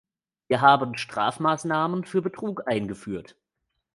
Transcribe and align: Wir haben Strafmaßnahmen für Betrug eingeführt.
Wir 0.47 0.61
haben 0.61 0.97
Strafmaßnahmen 0.97 2.05
für 2.05 2.23
Betrug 2.23 2.67
eingeführt. 2.67 3.37